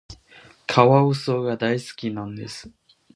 [0.65, 2.71] カワウソが大好きなんです。